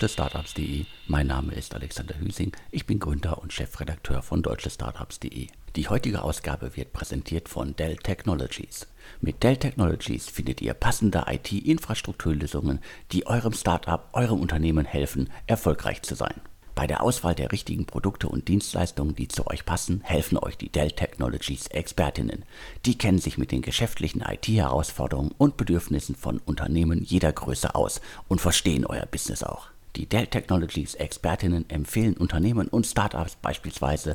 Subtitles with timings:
[0.00, 0.86] deutschestartups.de.
[1.08, 2.52] Mein Name ist Alexander Hüsing.
[2.70, 5.48] Ich bin Gründer und Chefredakteur von deutschestartups.de.
[5.76, 8.86] Die heutige Ausgabe wird präsentiert von Dell Technologies.
[9.20, 12.80] Mit Dell Technologies findet ihr passende IT-Infrastrukturlösungen,
[13.12, 16.40] die eurem Startup, eurem Unternehmen helfen, erfolgreich zu sein.
[16.74, 20.70] Bei der Auswahl der richtigen Produkte und Dienstleistungen, die zu euch passen, helfen euch die
[20.70, 22.46] Dell Technologies Expertinnen.
[22.86, 28.40] Die kennen sich mit den geschäftlichen IT-Herausforderungen und Bedürfnissen von Unternehmen jeder Größe aus und
[28.40, 29.68] verstehen euer Business auch.
[29.96, 34.14] Die Dell Technologies Expertinnen empfehlen Unternehmen und Startups beispielsweise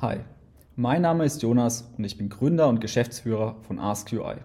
[0.00, 0.20] Hi,
[0.74, 4.36] mein Name ist Jonas und ich bin Gründer und Geschäftsführer von AskUI.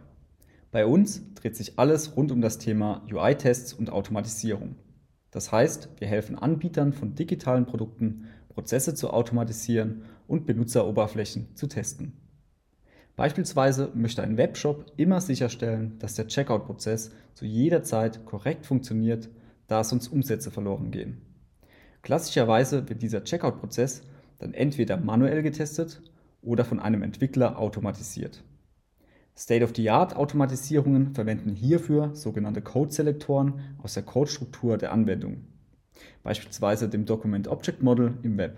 [0.71, 4.75] Bei uns dreht sich alles rund um das Thema UI-Tests und Automatisierung.
[5.31, 12.17] Das heißt, wir helfen Anbietern von digitalen Produkten, Prozesse zu automatisieren und Benutzeroberflächen zu testen.
[13.15, 19.29] Beispielsweise möchte ein Webshop immer sicherstellen, dass der Checkout-Prozess zu jeder Zeit korrekt funktioniert,
[19.67, 21.21] da sonst Umsätze verloren gehen.
[22.01, 24.03] Klassischerweise wird dieser Checkout-Prozess
[24.39, 26.01] dann entweder manuell getestet
[26.41, 28.43] oder von einem Entwickler automatisiert.
[29.37, 35.45] State-of-the-Art-Automatisierungen verwenden hierfür sogenannte Code-Selektoren aus der Codestruktur der Anwendung,
[36.23, 38.57] beispielsweise dem Document Object Model im Web.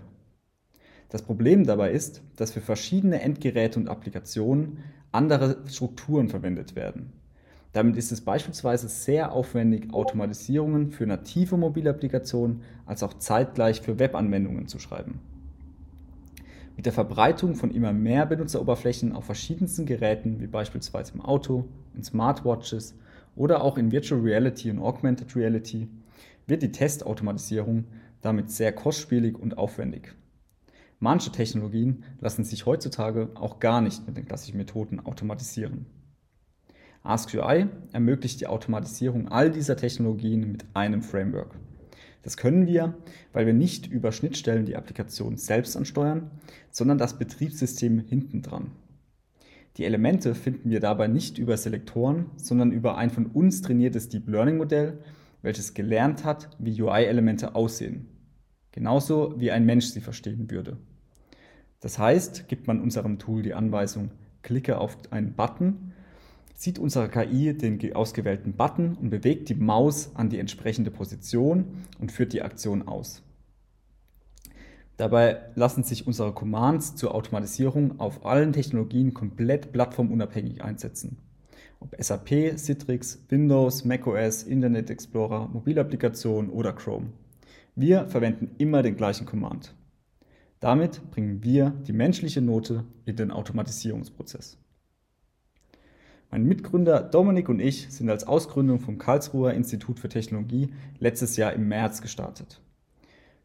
[1.14, 4.78] Das Problem dabei ist, dass für verschiedene Endgeräte und Applikationen
[5.12, 7.12] andere Strukturen verwendet werden.
[7.72, 14.66] Damit ist es beispielsweise sehr aufwendig, Automatisierungen für native Mobilapplikationen als auch zeitgleich für Webanwendungen
[14.66, 15.20] zu schreiben.
[16.74, 21.64] Mit der Verbreitung von immer mehr Benutzeroberflächen auf verschiedensten Geräten, wie beispielsweise im Auto,
[21.94, 22.96] in Smartwatches
[23.36, 25.86] oder auch in Virtual Reality und Augmented Reality,
[26.48, 27.84] wird die Testautomatisierung
[28.20, 30.12] damit sehr kostspielig und aufwendig.
[30.98, 35.86] Manche Technologien lassen sich heutzutage auch gar nicht mit den klassischen Methoden automatisieren.
[37.02, 41.54] AskUI ermöglicht die Automatisierung all dieser Technologien mit einem Framework.
[42.22, 42.94] Das können wir,
[43.34, 46.30] weil wir nicht über Schnittstellen die Applikation selbst ansteuern,
[46.70, 48.72] sondern das Betriebssystem hinten dran.
[49.76, 54.26] Die Elemente finden wir dabei nicht über Selektoren, sondern über ein von uns trainiertes Deep
[54.28, 55.00] Learning Modell,
[55.42, 58.08] welches gelernt hat, wie UI-Elemente aussehen.
[58.74, 60.78] Genauso wie ein Mensch sie verstehen würde.
[61.78, 64.10] Das heißt, gibt man unserem Tool die Anweisung,
[64.42, 65.92] klicke auf einen Button,
[66.56, 72.10] sieht unsere KI den ausgewählten Button und bewegt die Maus an die entsprechende Position und
[72.10, 73.22] führt die Aktion aus.
[74.96, 81.18] Dabei lassen sich unsere Commands zur Automatisierung auf allen Technologien komplett plattformunabhängig einsetzen.
[81.78, 87.12] Ob SAP, Citrix, Windows, macOS, Internet Explorer, Mobilapplikationen oder Chrome.
[87.76, 89.74] Wir verwenden immer den gleichen Command.
[90.60, 94.58] Damit bringen wir die menschliche Note in den Automatisierungsprozess.
[96.30, 101.52] Mein Mitgründer Dominik und ich sind als Ausgründung vom Karlsruher Institut für Technologie letztes Jahr
[101.52, 102.60] im März gestartet.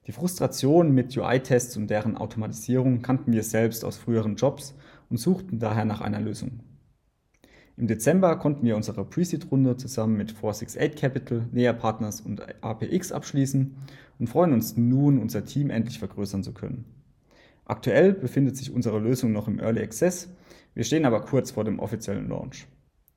[0.06, 4.76] Die Frustration mit UI-Tests und deren Automatisierung kannten wir selbst aus früheren Jobs
[5.10, 6.60] und suchten daher nach einer Lösung.
[7.80, 13.74] Im Dezember konnten wir unsere Pre-Seed-Runde zusammen mit 468 Capital, NEA Partners und APX abschließen
[14.20, 16.84] und freuen uns nun, unser Team endlich vergrößern zu können.
[17.64, 20.28] Aktuell befindet sich unsere Lösung noch im Early Access,
[20.74, 22.68] wir stehen aber kurz vor dem offiziellen Launch.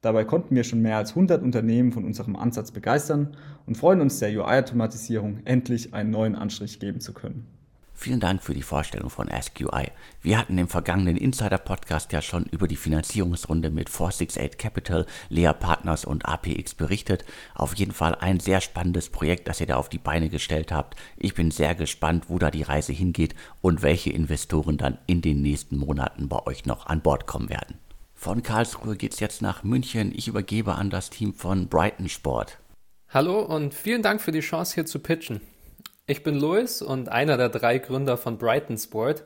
[0.00, 3.36] Dabei konnten wir schon mehr als 100 Unternehmen von unserem Ansatz begeistern
[3.66, 7.48] und freuen uns der UI-Automatisierung endlich einen neuen Anstrich geben zu können.
[7.94, 9.90] Vielen Dank für die Vorstellung von SQI.
[10.22, 16.04] Wir hatten im vergangenen Insider-Podcast ja schon über die Finanzierungsrunde mit 468 Capital, Lea Partners
[16.04, 17.24] und APX berichtet.
[17.54, 20.96] Auf jeden Fall ein sehr spannendes Projekt, das ihr da auf die Beine gestellt habt.
[21.16, 25.42] Ich bin sehr gespannt, wo da die Reise hingeht und welche Investoren dann in den
[25.42, 27.78] nächsten Monaten bei euch noch an Bord kommen werden.
[28.14, 30.12] Von Karlsruhe geht's jetzt nach München.
[30.14, 32.58] Ich übergebe an das Team von Brighton Sport.
[33.08, 35.40] Hallo und vielen Dank für die Chance hier zu pitchen.
[36.06, 39.22] Ich bin Louis und einer der drei Gründer von Brighton Sport,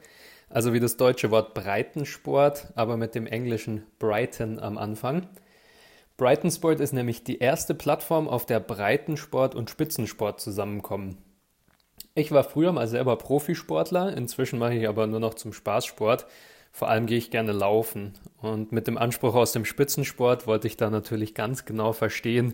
[0.50, 5.26] also wie das deutsche Wort Breitensport, aber mit dem englischen Brighton am Anfang.
[6.18, 11.16] Brighton Sport ist nämlich die erste Plattform, auf der Breitensport und Spitzensport zusammenkommen.
[12.14, 16.26] Ich war früher mal selber Profisportler, inzwischen mache ich aber nur noch zum Spaßsport.
[16.76, 18.12] Vor allem gehe ich gerne laufen.
[18.42, 22.52] Und mit dem Anspruch aus dem Spitzensport wollte ich da natürlich ganz genau verstehen,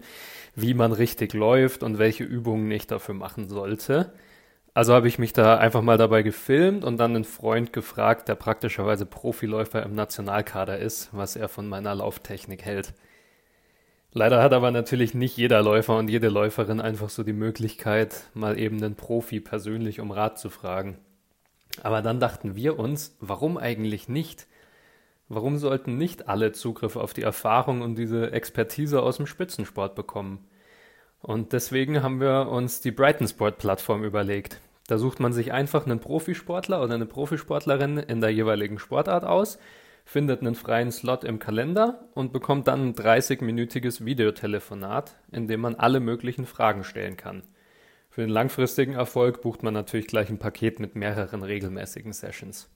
[0.55, 4.13] wie man richtig läuft und welche Übungen ich dafür machen sollte.
[4.75, 8.37] Also habe ich mich da einfach mal dabei gefilmt und dann einen Freund gefragt, der
[8.37, 12.95] praktischerweise Profiläufer im Nationalkader ist, was er von meiner Lauftechnik hält.
[14.13, 18.57] Leider hat aber natürlich nicht jeder Läufer und jede Läuferin einfach so die Möglichkeit, mal
[18.57, 20.99] eben einen Profi persönlich um Rat zu fragen.
[21.81, 24.47] Aber dann dachten wir uns, warum eigentlich nicht?
[25.29, 30.47] Warum sollten nicht alle Zugriff auf die Erfahrung und diese Expertise aus dem Spitzensport bekommen?
[31.21, 34.61] Und deswegen haben wir uns die Brighton Sport Plattform überlegt.
[34.89, 39.59] Da sucht man sich einfach einen Profisportler oder eine Profisportlerin in der jeweiligen Sportart aus,
[40.05, 45.77] findet einen freien Slot im Kalender und bekommt dann ein 30-minütiges Videotelefonat, in dem man
[45.77, 47.45] alle möglichen Fragen stellen kann.
[48.13, 52.69] Für den langfristigen Erfolg bucht man natürlich gleich ein Paket mit mehreren regelmäßigen Sessions.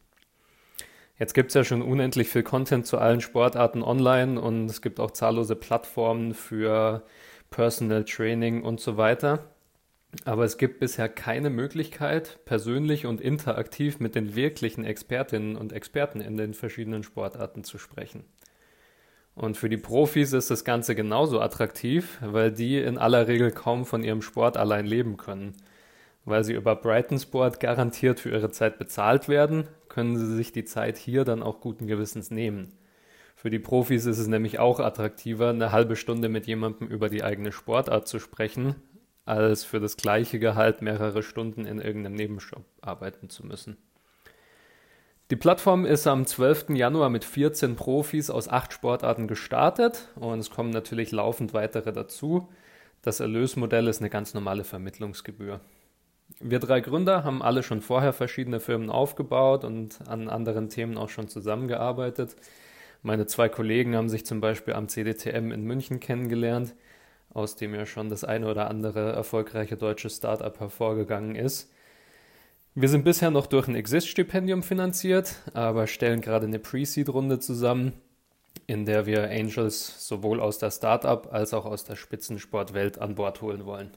[1.18, 4.98] Jetzt gibt es ja schon unendlich viel Content zu allen Sportarten online und es gibt
[4.98, 7.04] auch zahllose Plattformen für
[7.50, 9.50] Personal Training und so weiter.
[10.24, 16.22] Aber es gibt bisher keine Möglichkeit, persönlich und interaktiv mit den wirklichen Expertinnen und Experten
[16.22, 18.24] in den verschiedenen Sportarten zu sprechen.
[19.36, 23.84] Und für die Profis ist das Ganze genauso attraktiv, weil die in aller Regel kaum
[23.84, 25.52] von ihrem Sport allein leben können.
[26.24, 30.64] Weil sie über Brighton Sport garantiert für ihre Zeit bezahlt werden, können sie sich die
[30.64, 32.72] Zeit hier dann auch guten Gewissens nehmen.
[33.36, 37.22] Für die Profis ist es nämlich auch attraktiver, eine halbe Stunde mit jemandem über die
[37.22, 38.74] eigene Sportart zu sprechen,
[39.26, 43.76] als für das gleiche Gehalt mehrere Stunden in irgendeinem Nebenjob arbeiten zu müssen.
[45.32, 46.66] Die Plattform ist am 12.
[46.76, 52.48] Januar mit 14 Profis aus acht Sportarten gestartet und es kommen natürlich laufend weitere dazu.
[53.02, 55.58] Das Erlösmodell ist eine ganz normale Vermittlungsgebühr.
[56.38, 61.08] Wir drei Gründer haben alle schon vorher verschiedene Firmen aufgebaut und an anderen Themen auch
[61.08, 62.36] schon zusammengearbeitet.
[63.02, 66.76] Meine zwei Kollegen haben sich zum Beispiel am CDTM in München kennengelernt,
[67.34, 71.72] aus dem ja schon das eine oder andere erfolgreiche deutsche Startup hervorgegangen ist.
[72.78, 77.94] Wir sind bisher noch durch ein Exist-Stipendium finanziert, aber stellen gerade eine Pre-Seed-Runde zusammen,
[78.66, 83.40] in der wir Angels sowohl aus der Startup als auch aus der Spitzensportwelt an Bord
[83.40, 83.96] holen wollen.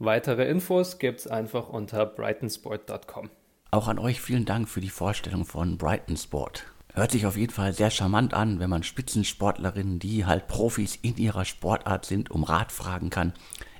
[0.00, 3.30] Weitere Infos gibt's einfach unter brightonsport.com.
[3.70, 6.64] Auch an euch vielen Dank für die Vorstellung von Brighton Sport.
[6.94, 11.16] Hört sich auf jeden Fall sehr charmant an, wenn man Spitzensportlerinnen, die halt Profis in
[11.18, 13.32] ihrer Sportart sind, um Rat fragen kann.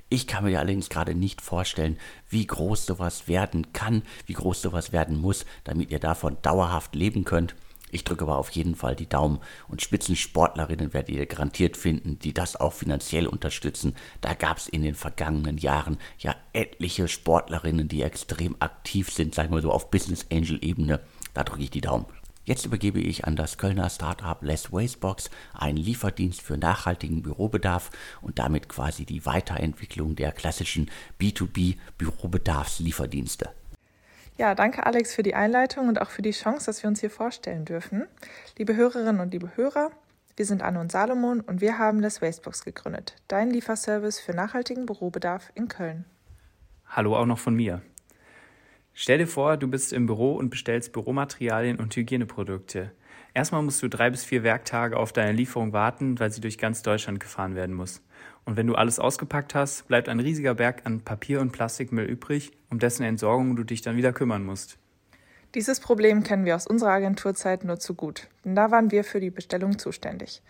[0.09, 1.97] Ich kann mir allerdings gerade nicht vorstellen,
[2.29, 7.23] wie groß sowas werden kann, wie groß sowas werden muss, damit ihr davon dauerhaft leben
[7.23, 7.55] könnt.
[7.93, 12.33] Ich drücke aber auf jeden Fall die Daumen und Spitzensportlerinnen werdet ihr garantiert finden, die
[12.33, 13.95] das auch finanziell unterstützen.
[14.19, 19.53] Da gab es in den vergangenen Jahren ja etliche Sportlerinnen, die extrem aktiv sind, sagen
[19.53, 21.01] wir so auf Business Angel Ebene.
[21.35, 22.07] Da drücke ich die Daumen.
[22.45, 27.89] Jetzt übergebe ich an das Kölner Startup Less Wastebox einen Lieferdienst für nachhaltigen Bürobedarf
[28.21, 33.49] und damit quasi die Weiterentwicklung der klassischen B2B Bürobedarfslieferdienste.
[34.37, 37.11] Ja, danke Alex für die Einleitung und auch für die Chance, dass wir uns hier
[37.11, 38.07] vorstellen dürfen.
[38.57, 39.91] Liebe Hörerinnen und liebe Hörer,
[40.35, 44.85] wir sind Anne und Salomon und wir haben das Wastebox gegründet, dein Lieferservice für nachhaltigen
[44.85, 46.03] Bürobedarf in Köln.
[46.87, 47.81] Hallo auch noch von mir.
[48.95, 52.91] Stell dir vor, du bist im Büro und bestellst Büromaterialien und Hygieneprodukte.
[53.33, 56.83] Erstmal musst du drei bis vier Werktage auf deine Lieferung warten, weil sie durch ganz
[56.83, 58.03] Deutschland gefahren werden muss.
[58.45, 62.51] Und wenn du alles ausgepackt hast, bleibt ein riesiger Berg an Papier- und Plastikmüll übrig,
[62.69, 64.77] um dessen Entsorgung du dich dann wieder kümmern musst.
[65.55, 69.19] Dieses Problem kennen wir aus unserer Agenturzeit nur zu gut, denn da waren wir für
[69.19, 70.43] die Bestellung zuständig.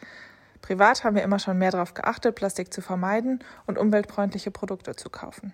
[0.62, 5.10] Privat haben wir immer schon mehr darauf geachtet, Plastik zu vermeiden und umweltfreundliche Produkte zu
[5.10, 5.54] kaufen.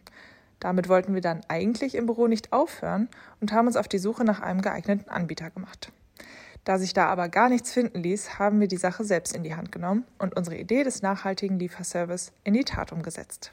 [0.60, 3.08] Damit wollten wir dann eigentlich im Büro nicht aufhören
[3.40, 5.92] und haben uns auf die Suche nach einem geeigneten Anbieter gemacht.
[6.66, 9.56] Da sich da aber gar nichts finden ließ, haben wir die Sache selbst in die
[9.56, 13.52] Hand genommen und unsere Idee des nachhaltigen Lieferservice in die Tat umgesetzt.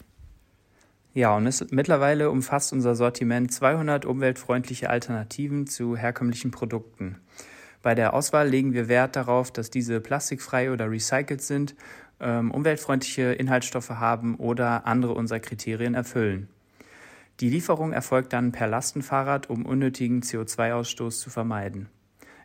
[1.14, 7.18] Ja, und es, mittlerweile umfasst unser Sortiment 200 umweltfreundliche Alternativen zu herkömmlichen Produkten.
[7.80, 11.74] Bei der Auswahl legen wir Wert darauf, dass diese plastikfrei oder recycelt sind,
[12.20, 16.50] ähm, umweltfreundliche Inhaltsstoffe haben oder andere unserer Kriterien erfüllen.
[17.40, 21.88] Die Lieferung erfolgt dann per Lastenfahrrad, um unnötigen CO2-Ausstoß zu vermeiden.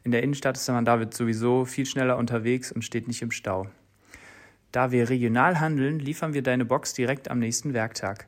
[0.03, 3.67] In der Innenstadt ist man damit sowieso viel schneller unterwegs und steht nicht im Stau.
[4.73, 8.27] Da wir regional handeln, liefern wir deine Box direkt am nächsten Werktag.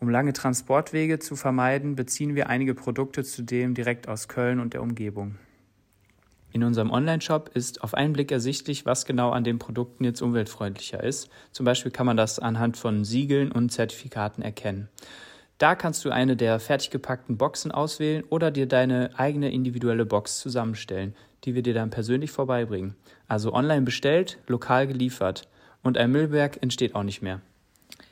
[0.00, 4.82] Um lange Transportwege zu vermeiden, beziehen wir einige Produkte zudem direkt aus Köln und der
[4.82, 5.36] Umgebung.
[6.52, 11.02] In unserem Online-Shop ist auf einen Blick ersichtlich, was genau an den Produkten jetzt umweltfreundlicher
[11.02, 11.30] ist.
[11.50, 14.88] Zum Beispiel kann man das anhand von Siegeln und Zertifikaten erkennen.
[15.62, 20.40] Da kannst du eine der fertig gepackten Boxen auswählen oder dir deine eigene individuelle Box
[20.40, 21.14] zusammenstellen,
[21.44, 22.96] die wir dir dann persönlich vorbeibringen.
[23.28, 25.46] Also online bestellt, lokal geliefert.
[25.84, 27.40] Und ein Müllberg entsteht auch nicht mehr.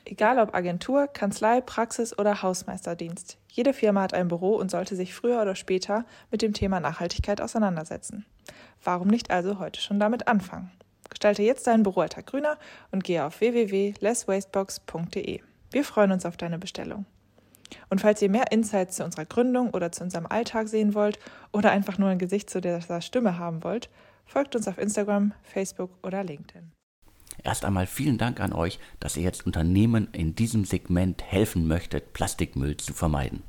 [0.05, 3.37] Egal ob Agentur, Kanzlei, Praxis oder Hausmeisterdienst.
[3.49, 7.41] Jede Firma hat ein Büro und sollte sich früher oder später mit dem Thema Nachhaltigkeit
[7.41, 8.25] auseinandersetzen.
[8.81, 10.71] Warum nicht also heute schon damit anfangen?
[11.09, 12.57] Gestalte jetzt deinen Büroalltag grüner
[12.93, 15.41] und gehe auf www.lesswastebox.de.
[15.71, 17.05] Wir freuen uns auf deine Bestellung.
[17.89, 21.19] Und falls ihr mehr Insights zu unserer Gründung oder zu unserem Alltag sehen wollt
[21.51, 23.89] oder einfach nur ein Gesicht zu dieser Stimme haben wollt,
[24.25, 26.71] folgt uns auf Instagram, Facebook oder LinkedIn.
[27.43, 32.13] Erst einmal vielen Dank an euch, dass ihr jetzt Unternehmen in diesem Segment helfen möchtet,
[32.13, 33.43] Plastikmüll zu vermeiden.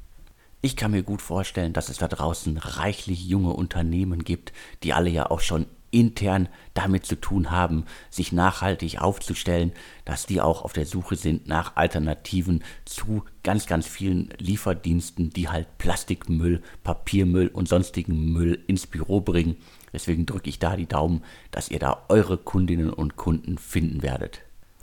[0.62, 4.52] Ich kann mir gut vorstellen, dass es da draußen reichlich junge Unternehmen gibt,
[4.83, 9.72] die alle ja auch schon intern damit zu tun haben, sich nachhaltig aufzustellen,
[10.04, 15.49] dass die auch auf der Suche sind nach Alternativen zu ganz, ganz vielen Lieferdiensten, die
[15.49, 19.56] halt Plastikmüll, Papiermüll und sonstigen Müll ins Büro bringen.
[19.92, 24.40] Deswegen drücke ich da die Daumen, dass ihr da eure Kundinnen und Kunden finden werdet.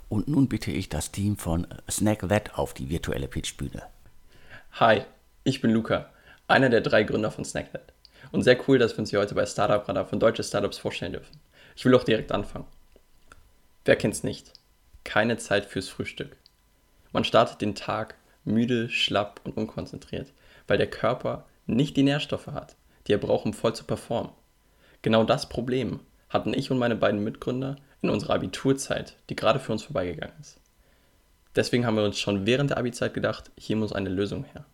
[0.08, 3.82] Und nun bitte ich das Team von Snack That auf die virtuelle Pitchbühne.
[4.72, 5.02] Hi,
[5.44, 6.10] ich bin Luca,
[6.46, 7.92] einer der drei Gründer von Snack That.
[8.32, 11.12] Und sehr cool, dass wir uns hier heute bei Startup Radar von deutsche Startups vorstellen
[11.12, 11.40] dürfen.
[11.76, 12.66] Ich will auch direkt anfangen.
[13.84, 14.52] Wer kennt's nicht?
[15.04, 16.36] Keine Zeit fürs Frühstück.
[17.12, 20.32] Man startet den Tag müde, schlapp und unkonzentriert,
[20.66, 24.32] weil der Körper nicht die Nährstoffe hat, die er braucht, um voll zu performen.
[25.02, 29.72] Genau das Problem hatten ich und meine beiden Mitgründer in unserer Abiturzeit, die gerade für
[29.72, 30.60] uns vorbeigegangen ist.
[31.56, 34.64] Deswegen haben wir uns schon während der Abi-Zeit gedacht, hier muss eine Lösung her.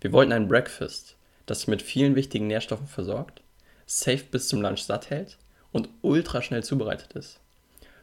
[0.00, 1.16] Wir wollten ein Breakfast,
[1.46, 3.42] das mit vielen wichtigen Nährstoffen versorgt,
[3.86, 5.38] safe bis zum Lunch satt hält
[5.72, 7.40] und ultra schnell zubereitet ist,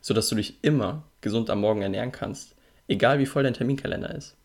[0.01, 2.55] sodass du dich immer gesund am Morgen ernähren kannst,
[2.87, 4.35] egal wie voll dein Terminkalender ist.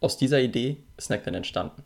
[0.00, 1.82] Aus dieser Idee ist Snack dann entstanden.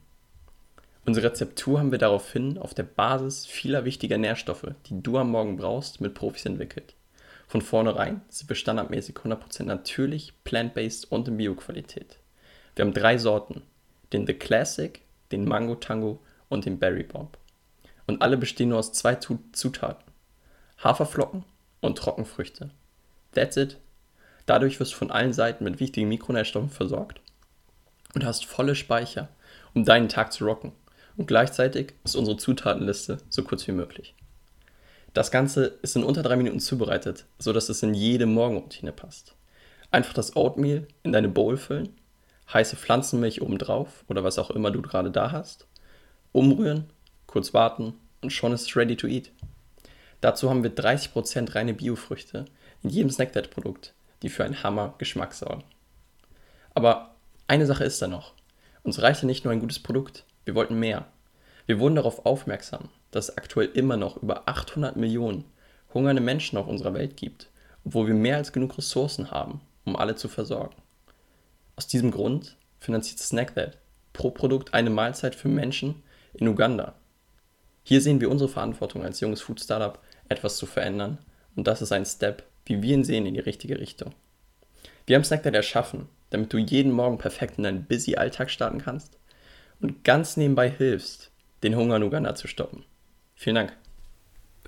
[1.07, 5.57] Unsere Rezeptur haben wir daraufhin auf der Basis vieler wichtiger Nährstoffe, die du am Morgen
[5.57, 6.95] brauchst, mit Profis entwickelt.
[7.49, 12.19] Von vornherein sind wir standardmäßig 100% natürlich, plant-based und in Bio-Qualität.
[12.77, 13.63] Wir haben drei Sorten,
[14.13, 15.01] den The Classic,
[15.33, 17.39] den Mango Tango und den Berry Bomb.
[18.07, 20.05] Und alle bestehen nur aus zwei Zutaten.
[20.85, 21.45] Haferflocken
[21.81, 22.71] und Trockenfrüchte.
[23.33, 23.79] That's it.
[24.45, 27.21] Dadurch wirst du von allen Seiten mit wichtigen Mikronährstoffen versorgt
[28.15, 29.29] und hast volle Speicher,
[29.75, 30.73] um deinen Tag zu rocken.
[31.17, 34.15] Und gleichzeitig ist unsere Zutatenliste so kurz wie möglich.
[35.13, 39.35] Das Ganze ist in unter drei Minuten zubereitet, sodass es in jede Morgenroutine passt.
[39.91, 41.91] Einfach das Oatmeal in deine Bowl füllen,
[42.53, 45.67] heiße Pflanzenmilch obendrauf oder was auch immer du gerade da hast,
[46.33, 46.91] umrühren,
[47.27, 49.31] kurz warten und schon ist es ready to eat.
[50.21, 52.45] Dazu haben wir 30% reine Biofrüchte
[52.83, 55.65] in jedem Snackdad-Produkt, die für einen Hammer-Geschmack sorgen.
[56.75, 57.15] Aber
[57.49, 58.35] eine Sache ist da noch.
[58.83, 61.07] Uns reichte nicht nur ein gutes Produkt, wir wollten mehr.
[61.67, 65.45] Wir wurden darauf aufmerksam, dass es aktuell immer noch über 800 Millionen
[65.93, 67.51] hungernde Menschen auf unserer Welt gibt,
[67.85, 70.77] obwohl wir mehr als genug Ressourcen haben, um alle zu versorgen.
[71.77, 73.79] Aus diesem Grund finanziert SnackThat
[74.13, 76.03] pro Produkt eine Mahlzeit für Menschen
[76.35, 76.95] in Uganda.
[77.83, 81.19] Hier sehen wir unsere Verantwortung als junges Food Startup, etwas zu verändern
[81.57, 84.15] und das ist ein Step, wie wir ihn sehen, in die richtige Richtung.
[85.07, 89.19] Wir haben SnackThat erschaffen, damit du jeden Morgen perfekt in deinen busy Alltag starten kannst
[89.81, 91.31] und ganz nebenbei hilfst,
[91.63, 92.85] den Hunger in Uganda zu stoppen.
[93.35, 93.77] Vielen Dank.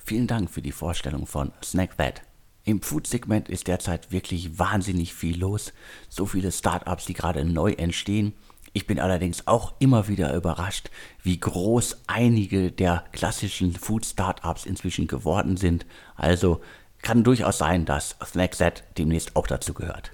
[0.05, 2.23] Vielen Dank für die Vorstellung von Snack That.
[2.65, 5.73] Im Food-Segment ist derzeit wirklich wahnsinnig viel los.
[6.09, 8.35] So viele Startups, die gerade neu entstehen.
[8.75, 10.91] Ich bin allerdings auch immer wieder überrascht,
[11.23, 15.85] wie groß einige der klassischen Food-Startups inzwischen geworden sind.
[16.17, 16.63] Also
[17.03, 20.13] kann durchaus sein, dass Snackset demnächst auch dazu gehört.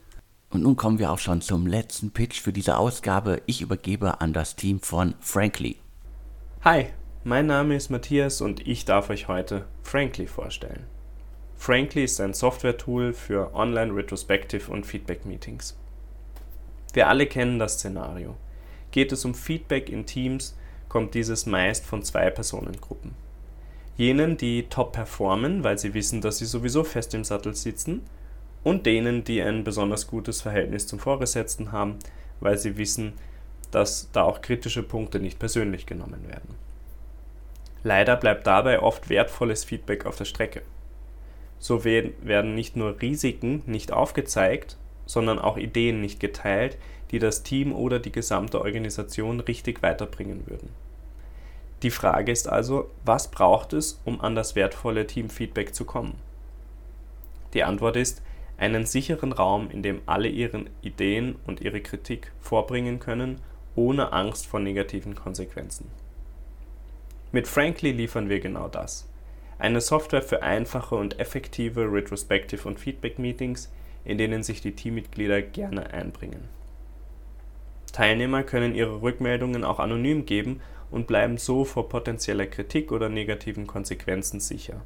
[0.51, 3.43] Und nun kommen wir auch schon zum letzten Pitch für diese Ausgabe.
[3.47, 5.77] Ich übergebe an das Team von Frankly.
[6.65, 6.87] Hi,
[7.23, 10.85] mein Name ist Matthias und ich darf euch heute Frankly vorstellen.
[11.57, 15.77] Frankly ist ein Software-Tool für Online Retrospective und Feedback-Meetings.
[16.93, 18.35] Wir alle kennen das Szenario.
[18.99, 20.57] Geht es um Feedback in Teams,
[20.89, 23.15] kommt dieses meist von zwei Personengruppen.
[23.97, 28.03] Jenen, die top performen, weil sie wissen, dass sie sowieso fest im Sattel sitzen,
[28.65, 32.01] und denen, die ein besonders gutes Verhältnis zum Vorgesetzten haben,
[32.41, 33.13] weil sie wissen,
[33.71, 36.57] dass da auch kritische Punkte nicht persönlich genommen werden.
[37.85, 40.63] Leider bleibt dabei oft wertvolles Feedback auf der Strecke.
[41.61, 44.77] So werden nicht nur Risiken nicht aufgezeigt,
[45.07, 46.77] sondern auch Ideen nicht geteilt,
[47.11, 50.71] die das Team oder die gesamte Organisation richtig weiterbringen würden.
[51.83, 56.15] Die Frage ist also, was braucht es, um an das wertvolle Teamfeedback zu kommen?
[57.55, 58.21] Die Antwort ist,
[58.59, 63.41] einen sicheren Raum, in dem alle ihre Ideen und ihre Kritik vorbringen können,
[63.77, 65.89] ohne Angst vor negativen Konsequenzen.
[67.31, 69.09] Mit Frankly liefern wir genau das.
[69.61, 73.71] Eine Software für einfache und effektive Retrospective- und Feedback-Meetings,
[74.05, 76.49] in denen sich die Teammitglieder gerne einbringen.
[77.99, 80.61] Teilnehmer können ihre Rückmeldungen auch anonym geben
[80.93, 84.83] und bleiben so vor potenzieller Kritik oder negativen Konsequenzen sicher.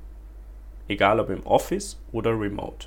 [0.89, 2.87] Egal ob im Office oder remote.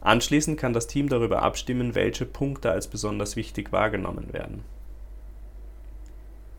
[0.00, 4.64] Anschließend kann das Team darüber abstimmen, welche Punkte als besonders wichtig wahrgenommen werden.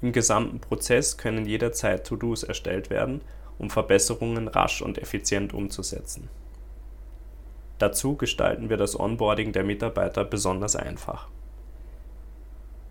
[0.03, 3.22] Im gesamten Prozess können jederzeit To-Dos erstellt werden,
[3.58, 6.29] um Verbesserungen rasch und effizient umzusetzen.
[7.79, 11.29] Dazu gestalten wir das Onboarding der Mitarbeiter besonders einfach.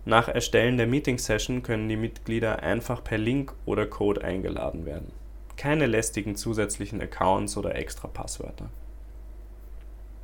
[0.09, 5.11] Nach Erstellen der Meeting-Session können die Mitglieder einfach per Link oder Code eingeladen werden.
[5.55, 8.71] Keine lästigen zusätzlichen Accounts oder extra Passwörter.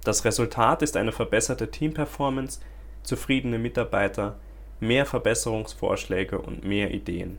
[0.04, 2.62] Das Resultat ist eine verbesserte Teamperformance,
[3.04, 4.40] zufriedene Mitarbeiter,
[4.80, 7.38] mehr Verbesserungsvorschläge und mehr Ideen.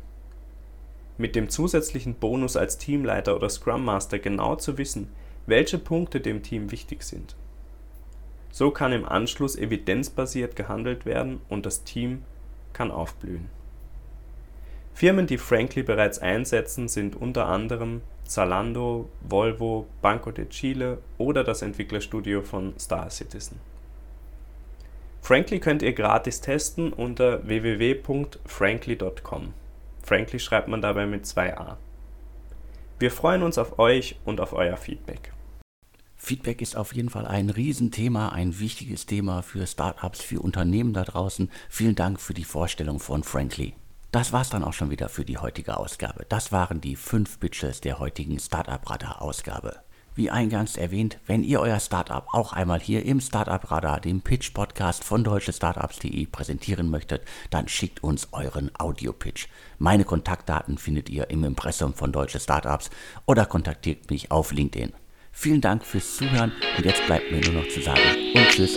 [1.18, 5.10] Mit dem zusätzlichen Bonus als Teamleiter oder Scrum Master genau zu wissen,
[5.46, 7.34] welche Punkte dem Team wichtig sind.
[8.52, 12.22] So kann im Anschluss evidenzbasiert gehandelt werden und das Team
[12.76, 13.48] kann aufblühen.
[14.92, 21.62] Firmen, die Frankly bereits einsetzen, sind unter anderem Zalando, Volvo, Banco de Chile oder das
[21.62, 23.58] Entwicklerstudio von Star Citizen.
[25.22, 29.54] Frankly könnt ihr gratis testen unter www.frankly.com.
[30.02, 31.76] Frankly schreibt man dabei mit 2a.
[32.98, 35.32] Wir freuen uns auf euch und auf euer Feedback.
[36.26, 41.04] Feedback ist auf jeden Fall ein Riesenthema, ein wichtiges Thema für Startups, für Unternehmen da
[41.04, 41.52] draußen.
[41.68, 43.74] Vielen Dank für die Vorstellung von Frankly.
[44.10, 46.26] Das war's dann auch schon wieder für die heutige Ausgabe.
[46.28, 49.76] Das waren die fünf Pitches der heutigen Startup Radar Ausgabe.
[50.16, 54.52] Wie eingangs erwähnt, wenn ihr euer Startup auch einmal hier im Startup Radar, dem Pitch
[54.52, 59.46] Podcast von deutschestartups.de präsentieren möchtet, dann schickt uns euren Audio-Pitch.
[59.78, 62.90] Meine Kontaktdaten findet ihr im Impressum von Deutsche Startups
[63.26, 64.92] oder kontaktiert mich auf LinkedIn.
[65.38, 68.00] Vielen Dank fürs Zuhören und jetzt bleibt mir nur noch zu sagen
[68.34, 68.74] und tschüss.